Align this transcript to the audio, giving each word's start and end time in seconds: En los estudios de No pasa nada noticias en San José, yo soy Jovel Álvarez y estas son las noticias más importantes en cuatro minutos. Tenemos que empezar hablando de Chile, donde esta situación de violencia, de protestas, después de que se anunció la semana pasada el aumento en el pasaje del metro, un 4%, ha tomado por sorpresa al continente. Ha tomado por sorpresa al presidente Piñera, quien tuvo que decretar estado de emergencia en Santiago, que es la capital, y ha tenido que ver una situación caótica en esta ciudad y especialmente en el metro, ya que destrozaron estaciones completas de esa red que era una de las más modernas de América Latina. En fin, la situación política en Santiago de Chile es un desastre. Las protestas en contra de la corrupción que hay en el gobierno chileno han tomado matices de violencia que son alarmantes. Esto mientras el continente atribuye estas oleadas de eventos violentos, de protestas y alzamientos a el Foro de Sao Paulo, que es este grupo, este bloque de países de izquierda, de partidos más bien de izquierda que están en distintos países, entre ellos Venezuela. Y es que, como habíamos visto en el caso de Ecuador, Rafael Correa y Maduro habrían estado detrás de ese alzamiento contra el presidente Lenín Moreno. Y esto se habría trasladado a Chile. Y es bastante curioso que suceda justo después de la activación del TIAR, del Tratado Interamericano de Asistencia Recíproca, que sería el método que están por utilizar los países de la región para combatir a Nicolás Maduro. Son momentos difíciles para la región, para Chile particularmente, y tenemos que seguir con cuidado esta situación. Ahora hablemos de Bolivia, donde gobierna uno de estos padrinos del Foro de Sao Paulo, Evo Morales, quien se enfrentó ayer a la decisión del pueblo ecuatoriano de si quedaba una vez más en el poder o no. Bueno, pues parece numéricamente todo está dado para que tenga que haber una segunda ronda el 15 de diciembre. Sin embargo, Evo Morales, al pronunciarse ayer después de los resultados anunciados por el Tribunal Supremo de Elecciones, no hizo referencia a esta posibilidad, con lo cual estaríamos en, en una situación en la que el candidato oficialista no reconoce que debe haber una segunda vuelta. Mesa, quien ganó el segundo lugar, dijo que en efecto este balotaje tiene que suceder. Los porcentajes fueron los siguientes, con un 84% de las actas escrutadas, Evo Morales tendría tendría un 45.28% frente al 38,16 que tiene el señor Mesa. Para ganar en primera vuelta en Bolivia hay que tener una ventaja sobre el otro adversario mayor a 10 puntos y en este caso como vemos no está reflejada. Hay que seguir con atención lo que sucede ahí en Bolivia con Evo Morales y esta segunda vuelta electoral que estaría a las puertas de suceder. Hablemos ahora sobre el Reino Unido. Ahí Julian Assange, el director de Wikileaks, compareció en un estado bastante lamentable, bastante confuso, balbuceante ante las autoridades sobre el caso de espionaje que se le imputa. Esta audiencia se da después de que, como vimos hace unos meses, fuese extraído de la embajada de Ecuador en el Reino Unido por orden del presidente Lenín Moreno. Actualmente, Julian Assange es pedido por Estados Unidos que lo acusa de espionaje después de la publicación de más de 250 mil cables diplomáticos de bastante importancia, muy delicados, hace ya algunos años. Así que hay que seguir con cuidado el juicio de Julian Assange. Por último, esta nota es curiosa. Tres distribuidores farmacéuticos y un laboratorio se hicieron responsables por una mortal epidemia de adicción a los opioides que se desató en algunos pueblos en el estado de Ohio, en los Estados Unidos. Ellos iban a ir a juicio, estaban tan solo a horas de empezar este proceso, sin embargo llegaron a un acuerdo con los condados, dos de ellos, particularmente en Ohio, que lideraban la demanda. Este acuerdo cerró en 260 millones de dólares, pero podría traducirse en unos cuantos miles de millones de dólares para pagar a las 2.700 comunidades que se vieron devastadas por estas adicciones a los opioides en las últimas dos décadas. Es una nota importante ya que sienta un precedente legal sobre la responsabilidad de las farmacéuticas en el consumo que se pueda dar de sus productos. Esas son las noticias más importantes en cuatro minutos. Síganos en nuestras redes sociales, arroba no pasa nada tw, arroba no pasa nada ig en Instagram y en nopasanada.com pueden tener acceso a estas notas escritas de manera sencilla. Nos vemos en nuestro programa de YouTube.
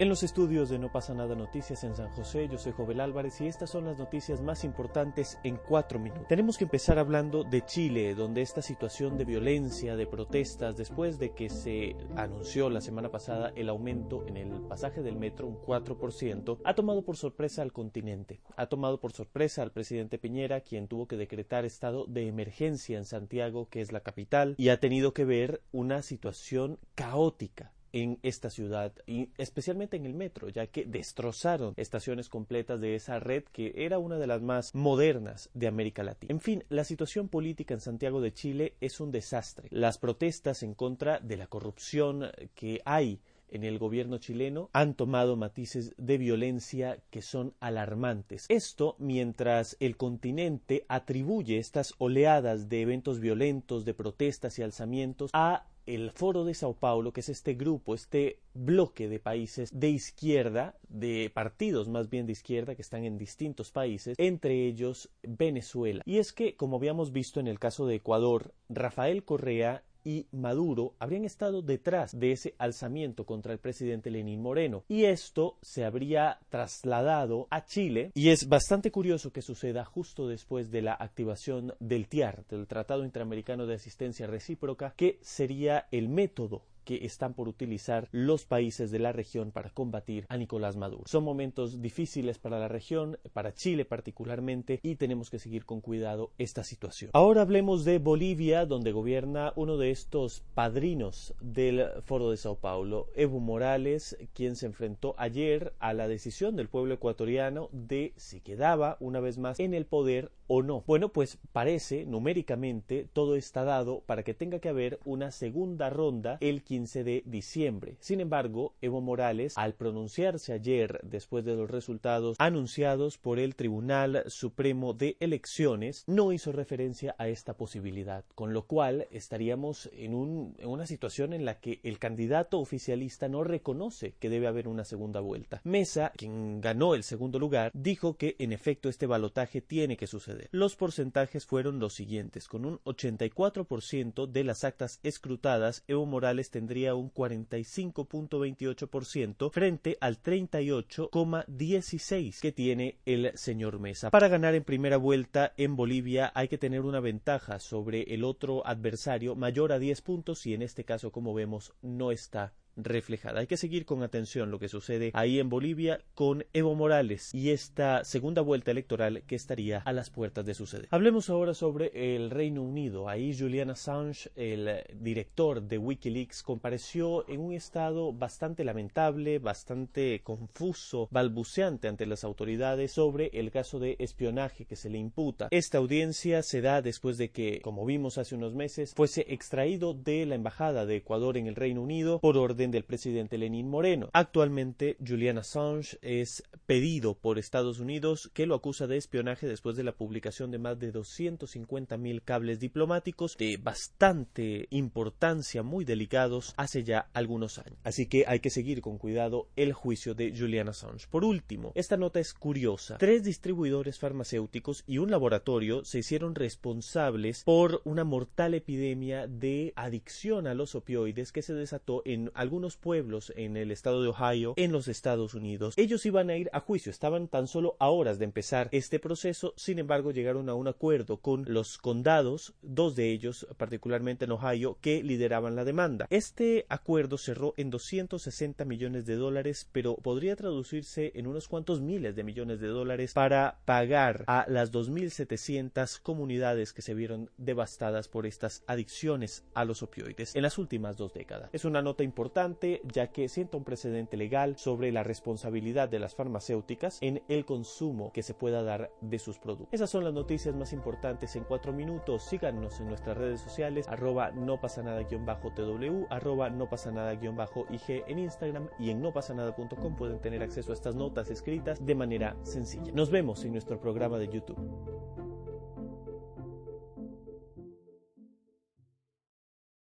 En 0.00 0.08
los 0.08 0.22
estudios 0.22 0.68
de 0.68 0.78
No 0.78 0.92
pasa 0.92 1.12
nada 1.12 1.34
noticias 1.34 1.82
en 1.82 1.96
San 1.96 2.08
José, 2.10 2.48
yo 2.48 2.56
soy 2.56 2.70
Jovel 2.70 3.00
Álvarez 3.00 3.40
y 3.40 3.48
estas 3.48 3.70
son 3.70 3.86
las 3.86 3.98
noticias 3.98 4.40
más 4.40 4.62
importantes 4.62 5.40
en 5.42 5.56
cuatro 5.56 5.98
minutos. 5.98 6.28
Tenemos 6.28 6.56
que 6.56 6.62
empezar 6.62 7.00
hablando 7.00 7.42
de 7.42 7.64
Chile, 7.64 8.14
donde 8.14 8.42
esta 8.42 8.62
situación 8.62 9.18
de 9.18 9.24
violencia, 9.24 9.96
de 9.96 10.06
protestas, 10.06 10.76
después 10.76 11.18
de 11.18 11.34
que 11.34 11.50
se 11.50 11.96
anunció 12.14 12.70
la 12.70 12.80
semana 12.80 13.10
pasada 13.10 13.52
el 13.56 13.68
aumento 13.68 14.24
en 14.28 14.36
el 14.36 14.60
pasaje 14.68 15.02
del 15.02 15.16
metro, 15.16 15.48
un 15.48 15.56
4%, 15.56 16.60
ha 16.62 16.74
tomado 16.74 17.04
por 17.04 17.16
sorpresa 17.16 17.62
al 17.62 17.72
continente. 17.72 18.40
Ha 18.54 18.66
tomado 18.66 19.00
por 19.00 19.10
sorpresa 19.10 19.64
al 19.64 19.72
presidente 19.72 20.16
Piñera, 20.16 20.60
quien 20.60 20.86
tuvo 20.86 21.08
que 21.08 21.16
decretar 21.16 21.64
estado 21.64 22.06
de 22.06 22.28
emergencia 22.28 22.98
en 22.98 23.04
Santiago, 23.04 23.68
que 23.68 23.80
es 23.80 23.90
la 23.90 24.04
capital, 24.04 24.54
y 24.58 24.68
ha 24.68 24.78
tenido 24.78 25.12
que 25.12 25.24
ver 25.24 25.60
una 25.72 26.02
situación 26.02 26.78
caótica 26.94 27.72
en 27.92 28.18
esta 28.22 28.50
ciudad 28.50 28.92
y 29.06 29.30
especialmente 29.38 29.96
en 29.96 30.06
el 30.06 30.14
metro, 30.14 30.48
ya 30.48 30.66
que 30.66 30.84
destrozaron 30.84 31.74
estaciones 31.76 32.28
completas 32.28 32.80
de 32.80 32.94
esa 32.94 33.18
red 33.20 33.44
que 33.44 33.72
era 33.76 33.98
una 33.98 34.18
de 34.18 34.26
las 34.26 34.42
más 34.42 34.74
modernas 34.74 35.50
de 35.54 35.66
América 35.66 36.02
Latina. 36.02 36.32
En 36.32 36.40
fin, 36.40 36.64
la 36.68 36.84
situación 36.84 37.28
política 37.28 37.74
en 37.74 37.80
Santiago 37.80 38.20
de 38.20 38.32
Chile 38.32 38.74
es 38.80 39.00
un 39.00 39.10
desastre. 39.10 39.68
Las 39.70 39.98
protestas 39.98 40.62
en 40.62 40.74
contra 40.74 41.18
de 41.20 41.36
la 41.36 41.46
corrupción 41.46 42.30
que 42.54 42.80
hay 42.84 43.20
en 43.50 43.64
el 43.64 43.78
gobierno 43.78 44.18
chileno 44.18 44.70
han 44.72 44.94
tomado 44.94 45.36
matices 45.36 45.94
de 45.96 46.18
violencia 46.18 46.98
que 47.10 47.22
son 47.22 47.54
alarmantes. 47.60 48.46
Esto 48.48 48.96
mientras 48.98 49.76
el 49.80 49.96
continente 49.96 50.84
atribuye 50.88 51.58
estas 51.58 51.94
oleadas 51.98 52.68
de 52.68 52.82
eventos 52.82 53.20
violentos, 53.20 53.84
de 53.84 53.94
protestas 53.94 54.58
y 54.58 54.62
alzamientos 54.62 55.30
a 55.32 55.66
el 55.88 56.10
Foro 56.10 56.44
de 56.44 56.52
Sao 56.52 56.74
Paulo, 56.74 57.12
que 57.12 57.20
es 57.20 57.30
este 57.30 57.54
grupo, 57.54 57.94
este 57.94 58.40
bloque 58.52 59.08
de 59.08 59.18
países 59.18 59.70
de 59.72 59.88
izquierda, 59.88 60.76
de 60.88 61.30
partidos 61.32 61.88
más 61.88 62.10
bien 62.10 62.26
de 62.26 62.32
izquierda 62.32 62.74
que 62.74 62.82
están 62.82 63.04
en 63.04 63.16
distintos 63.16 63.70
países, 63.70 64.14
entre 64.18 64.66
ellos 64.66 65.08
Venezuela. 65.22 66.02
Y 66.04 66.18
es 66.18 66.34
que, 66.34 66.56
como 66.56 66.76
habíamos 66.76 67.12
visto 67.12 67.40
en 67.40 67.48
el 67.48 67.58
caso 67.58 67.86
de 67.86 67.96
Ecuador, 67.96 68.52
Rafael 68.68 69.24
Correa 69.24 69.82
y 70.08 70.26
Maduro 70.32 70.94
habrían 70.98 71.26
estado 71.26 71.60
detrás 71.60 72.18
de 72.18 72.32
ese 72.32 72.54
alzamiento 72.56 73.26
contra 73.26 73.52
el 73.52 73.58
presidente 73.58 74.10
Lenín 74.10 74.40
Moreno. 74.40 74.82
Y 74.88 75.04
esto 75.04 75.58
se 75.60 75.84
habría 75.84 76.38
trasladado 76.48 77.46
a 77.50 77.66
Chile. 77.66 78.12
Y 78.14 78.30
es 78.30 78.48
bastante 78.48 78.90
curioso 78.90 79.34
que 79.34 79.42
suceda 79.42 79.84
justo 79.84 80.26
después 80.26 80.70
de 80.70 80.80
la 80.80 80.94
activación 80.94 81.74
del 81.78 82.08
TIAR, 82.08 82.46
del 82.48 82.66
Tratado 82.66 83.04
Interamericano 83.04 83.66
de 83.66 83.74
Asistencia 83.74 84.26
Recíproca, 84.26 84.94
que 84.96 85.18
sería 85.20 85.88
el 85.90 86.08
método 86.08 86.62
que 86.88 87.04
están 87.04 87.34
por 87.34 87.48
utilizar 87.48 88.08
los 88.12 88.46
países 88.46 88.90
de 88.90 88.98
la 88.98 89.12
región 89.12 89.50
para 89.50 89.68
combatir 89.68 90.24
a 90.30 90.38
Nicolás 90.38 90.74
Maduro. 90.74 91.02
Son 91.04 91.22
momentos 91.22 91.82
difíciles 91.82 92.38
para 92.38 92.58
la 92.58 92.66
región, 92.66 93.18
para 93.34 93.52
Chile 93.52 93.84
particularmente, 93.84 94.80
y 94.82 94.96
tenemos 94.96 95.28
que 95.28 95.38
seguir 95.38 95.66
con 95.66 95.82
cuidado 95.82 96.30
esta 96.38 96.64
situación. 96.64 97.10
Ahora 97.12 97.42
hablemos 97.42 97.84
de 97.84 97.98
Bolivia, 97.98 98.64
donde 98.64 98.92
gobierna 98.92 99.52
uno 99.54 99.76
de 99.76 99.90
estos 99.90 100.42
padrinos 100.54 101.34
del 101.42 101.84
Foro 102.04 102.30
de 102.30 102.38
Sao 102.38 102.56
Paulo, 102.56 103.08
Evo 103.14 103.38
Morales, 103.38 104.16
quien 104.32 104.56
se 104.56 104.64
enfrentó 104.64 105.14
ayer 105.18 105.74
a 105.80 105.92
la 105.92 106.08
decisión 106.08 106.56
del 106.56 106.70
pueblo 106.70 106.94
ecuatoriano 106.94 107.68
de 107.70 108.14
si 108.16 108.40
quedaba 108.40 108.96
una 108.98 109.20
vez 109.20 109.36
más 109.36 109.60
en 109.60 109.74
el 109.74 109.84
poder 109.84 110.32
o 110.46 110.62
no. 110.62 110.84
Bueno, 110.86 111.10
pues 111.10 111.38
parece 111.52 112.06
numéricamente 112.06 113.06
todo 113.12 113.36
está 113.36 113.64
dado 113.64 114.00
para 114.06 114.22
que 114.22 114.32
tenga 114.32 114.58
que 114.58 114.70
haber 114.70 114.98
una 115.04 115.30
segunda 115.30 115.90
ronda 115.90 116.38
el 116.40 116.62
15 116.62 116.77
de 116.86 117.22
diciembre. 117.26 117.96
Sin 118.00 118.20
embargo, 118.20 118.74
Evo 118.80 119.00
Morales, 119.00 119.54
al 119.56 119.74
pronunciarse 119.74 120.52
ayer 120.52 121.00
después 121.02 121.44
de 121.44 121.56
los 121.56 121.68
resultados 121.70 122.36
anunciados 122.38 123.18
por 123.18 123.40
el 123.40 123.56
Tribunal 123.56 124.22
Supremo 124.28 124.94
de 124.94 125.16
Elecciones, 125.18 126.04
no 126.06 126.32
hizo 126.32 126.52
referencia 126.52 127.16
a 127.18 127.28
esta 127.28 127.56
posibilidad, 127.56 128.24
con 128.34 128.52
lo 128.52 128.66
cual 128.66 129.08
estaríamos 129.10 129.90
en, 129.92 130.54
en 130.58 130.68
una 130.68 130.86
situación 130.86 131.32
en 131.32 131.44
la 131.44 131.58
que 131.58 131.80
el 131.82 131.98
candidato 131.98 132.60
oficialista 132.60 133.28
no 133.28 133.42
reconoce 133.42 134.14
que 134.20 134.30
debe 134.30 134.46
haber 134.46 134.68
una 134.68 134.84
segunda 134.84 135.20
vuelta. 135.20 135.60
Mesa, 135.64 136.12
quien 136.16 136.60
ganó 136.60 136.94
el 136.94 137.02
segundo 137.02 137.38
lugar, 137.38 137.72
dijo 137.74 138.16
que 138.16 138.36
en 138.38 138.52
efecto 138.52 138.88
este 138.88 139.06
balotaje 139.06 139.60
tiene 139.60 139.96
que 139.96 140.06
suceder. 140.06 140.48
Los 140.52 140.76
porcentajes 140.76 141.44
fueron 141.44 141.80
los 141.80 141.94
siguientes, 141.94 142.46
con 142.46 142.64
un 142.64 142.78
84% 142.84 144.26
de 144.26 144.44
las 144.44 144.64
actas 144.64 145.00
escrutadas, 145.02 145.82
Evo 145.88 146.06
Morales 146.06 146.50
tendría 146.50 146.67
tendría 146.68 146.94
un 146.94 147.10
45.28% 147.10 149.50
frente 149.50 149.96
al 150.02 150.22
38,16 150.22 152.40
que 152.42 152.52
tiene 152.52 152.98
el 153.06 153.32
señor 153.38 153.78
Mesa. 153.78 154.10
Para 154.10 154.28
ganar 154.28 154.54
en 154.54 154.64
primera 154.64 154.98
vuelta 154.98 155.54
en 155.56 155.76
Bolivia 155.76 156.30
hay 156.34 156.48
que 156.48 156.58
tener 156.58 156.82
una 156.82 157.00
ventaja 157.00 157.58
sobre 157.58 158.02
el 158.02 158.22
otro 158.22 158.66
adversario 158.66 159.34
mayor 159.34 159.72
a 159.72 159.78
10 159.78 160.02
puntos 160.02 160.46
y 160.46 160.52
en 160.52 160.60
este 160.60 160.84
caso 160.84 161.10
como 161.10 161.32
vemos 161.32 161.72
no 161.80 162.12
está 162.12 162.52
reflejada. 162.78 163.40
Hay 163.40 163.46
que 163.46 163.56
seguir 163.56 163.84
con 163.84 164.02
atención 164.02 164.50
lo 164.50 164.58
que 164.58 164.68
sucede 164.68 165.10
ahí 165.14 165.38
en 165.38 165.48
Bolivia 165.48 166.00
con 166.14 166.44
Evo 166.52 166.74
Morales 166.74 167.34
y 167.34 167.50
esta 167.50 168.04
segunda 168.04 168.42
vuelta 168.42 168.70
electoral 168.70 169.22
que 169.26 169.36
estaría 169.36 169.78
a 169.80 169.92
las 169.92 170.10
puertas 170.10 170.46
de 170.46 170.54
suceder. 170.54 170.88
Hablemos 170.90 171.28
ahora 171.30 171.54
sobre 171.54 172.14
el 172.14 172.30
Reino 172.30 172.62
Unido. 172.62 173.08
Ahí 173.08 173.36
Julian 173.36 173.70
Assange, 173.70 174.30
el 174.36 174.84
director 174.94 175.62
de 175.62 175.78
Wikileaks, 175.78 176.42
compareció 176.42 177.28
en 177.28 177.40
un 177.40 177.52
estado 177.52 178.12
bastante 178.12 178.64
lamentable, 178.64 179.38
bastante 179.38 180.20
confuso, 180.22 181.08
balbuceante 181.10 181.88
ante 181.88 182.06
las 182.06 182.24
autoridades 182.24 182.92
sobre 182.92 183.30
el 183.34 183.50
caso 183.50 183.78
de 183.78 183.96
espionaje 183.98 184.64
que 184.64 184.76
se 184.76 184.90
le 184.90 184.98
imputa. 184.98 185.48
Esta 185.50 185.78
audiencia 185.78 186.42
se 186.42 186.60
da 186.60 186.82
después 186.82 187.18
de 187.18 187.30
que, 187.30 187.60
como 187.60 187.84
vimos 187.84 188.18
hace 188.18 188.34
unos 188.34 188.54
meses, 188.54 188.94
fuese 188.94 189.26
extraído 189.28 189.94
de 189.94 190.26
la 190.26 190.34
embajada 190.34 190.86
de 190.86 190.96
Ecuador 190.96 191.36
en 191.36 191.46
el 191.46 191.56
Reino 191.56 191.82
Unido 191.82 192.20
por 192.20 192.36
orden 192.36 192.67
del 192.70 192.84
presidente 192.84 193.38
Lenín 193.38 193.68
Moreno. 193.68 194.10
Actualmente, 194.12 194.96
Julian 195.06 195.38
Assange 195.38 195.98
es 196.02 196.42
pedido 196.66 197.14
por 197.14 197.38
Estados 197.38 197.80
Unidos 197.80 198.30
que 198.34 198.46
lo 198.46 198.54
acusa 198.54 198.86
de 198.86 198.96
espionaje 198.96 199.46
después 199.46 199.76
de 199.76 199.84
la 199.84 199.92
publicación 199.92 200.50
de 200.50 200.58
más 200.58 200.78
de 200.78 200.92
250 200.92 201.96
mil 201.96 202.22
cables 202.22 202.60
diplomáticos 202.60 203.36
de 203.36 203.56
bastante 203.56 204.66
importancia, 204.70 205.62
muy 205.62 205.84
delicados, 205.84 206.54
hace 206.56 206.84
ya 206.84 207.08
algunos 207.12 207.58
años. 207.58 207.78
Así 207.84 208.06
que 208.06 208.24
hay 208.26 208.40
que 208.40 208.50
seguir 208.50 208.80
con 208.80 208.98
cuidado 208.98 209.48
el 209.56 209.72
juicio 209.72 210.14
de 210.14 210.34
Julian 210.36 210.68
Assange. 210.68 211.06
Por 211.10 211.24
último, 211.24 211.72
esta 211.74 211.96
nota 211.96 212.20
es 212.20 212.34
curiosa. 212.34 212.98
Tres 212.98 213.22
distribuidores 213.24 213.98
farmacéuticos 213.98 214.84
y 214.86 214.98
un 214.98 215.10
laboratorio 215.10 215.84
se 215.84 216.00
hicieron 216.00 216.34
responsables 216.34 217.44
por 217.44 217.80
una 217.84 218.04
mortal 218.04 218.54
epidemia 218.54 219.26
de 219.26 219.72
adicción 219.76 220.46
a 220.46 220.54
los 220.54 220.74
opioides 220.74 221.32
que 221.32 221.42
se 221.42 221.54
desató 221.54 222.02
en 222.04 222.30
algunos 222.34 222.57
pueblos 222.76 223.32
en 223.36 223.56
el 223.56 223.70
estado 223.70 224.02
de 224.02 224.08
Ohio, 224.08 224.54
en 224.56 224.72
los 224.72 224.88
Estados 224.88 225.34
Unidos. 225.34 225.74
Ellos 225.76 226.04
iban 226.06 226.30
a 226.30 226.36
ir 226.36 226.50
a 226.52 226.60
juicio, 226.60 226.90
estaban 226.90 227.28
tan 227.28 227.46
solo 227.46 227.76
a 227.78 227.88
horas 227.88 228.18
de 228.18 228.24
empezar 228.24 228.68
este 228.72 228.98
proceso, 228.98 229.54
sin 229.56 229.78
embargo 229.78 230.10
llegaron 230.10 230.48
a 230.48 230.54
un 230.54 230.68
acuerdo 230.68 231.18
con 231.18 231.44
los 231.46 231.78
condados, 231.78 232.54
dos 232.62 232.96
de 232.96 233.10
ellos, 233.12 233.46
particularmente 233.56 234.24
en 234.24 234.32
Ohio, 234.32 234.78
que 234.80 235.02
lideraban 235.02 235.56
la 235.56 235.64
demanda. 235.64 236.06
Este 236.10 236.66
acuerdo 236.68 237.18
cerró 237.18 237.54
en 237.56 237.70
260 237.70 238.64
millones 238.64 239.06
de 239.06 239.16
dólares, 239.16 239.68
pero 239.72 239.96
podría 239.96 240.36
traducirse 240.36 241.12
en 241.14 241.26
unos 241.26 241.48
cuantos 241.48 241.80
miles 241.80 242.16
de 242.16 242.24
millones 242.24 242.60
de 242.60 242.68
dólares 242.68 243.12
para 243.12 243.60
pagar 243.64 244.24
a 244.26 244.46
las 244.48 244.72
2.700 244.72 246.00
comunidades 246.02 246.72
que 246.72 246.82
se 246.82 246.94
vieron 246.94 247.30
devastadas 247.36 248.08
por 248.08 248.26
estas 248.26 248.62
adicciones 248.66 249.44
a 249.54 249.64
los 249.64 249.82
opioides 249.82 250.34
en 250.34 250.42
las 250.42 250.58
últimas 250.58 250.96
dos 250.96 251.12
décadas. 251.12 251.50
Es 251.52 251.64
una 251.64 251.82
nota 251.82 252.02
importante 252.04 252.37
ya 252.84 253.08
que 253.08 253.28
sienta 253.28 253.56
un 253.56 253.64
precedente 253.64 254.16
legal 254.16 254.56
sobre 254.58 254.92
la 254.92 255.02
responsabilidad 255.02 255.88
de 255.88 255.98
las 255.98 256.14
farmacéuticas 256.14 256.98
en 257.00 257.22
el 257.28 257.44
consumo 257.44 258.12
que 258.12 258.22
se 258.22 258.34
pueda 258.34 258.62
dar 258.62 258.90
de 259.00 259.18
sus 259.18 259.38
productos. 259.38 259.72
Esas 259.72 259.90
son 259.90 260.04
las 260.04 260.12
noticias 260.12 260.54
más 260.54 260.72
importantes 260.72 261.36
en 261.36 261.44
cuatro 261.44 261.72
minutos. 261.72 262.22
Síganos 262.22 262.80
en 262.80 262.88
nuestras 262.88 263.16
redes 263.16 263.40
sociales, 263.40 263.88
arroba 263.88 264.30
no 264.30 264.60
pasa 264.60 264.82
nada 264.82 265.06
tw, 265.06 266.06
arroba 266.10 266.50
no 266.50 266.68
pasa 266.68 266.90
nada 266.90 267.14
ig 267.14 268.04
en 268.06 268.18
Instagram 268.18 268.68
y 268.78 268.90
en 268.90 269.00
nopasanada.com 269.00 269.96
pueden 269.96 270.20
tener 270.20 270.42
acceso 270.42 270.72
a 270.72 270.74
estas 270.74 270.94
notas 270.94 271.30
escritas 271.30 271.84
de 271.84 271.94
manera 271.94 272.36
sencilla. 272.42 272.92
Nos 272.92 273.10
vemos 273.10 273.44
en 273.44 273.52
nuestro 273.52 273.80
programa 273.80 274.18
de 274.18 274.28
YouTube. 274.28 275.27